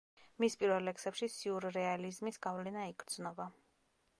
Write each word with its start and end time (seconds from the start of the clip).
მის 0.43 0.55
პირველ 0.61 0.87
ლექსებში 0.91 1.29
სიურრეალიზმის 1.33 2.41
გავლენა 2.47 2.87
იგრძნობა. 2.95 3.47